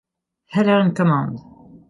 [0.57, 1.39] Eller in command.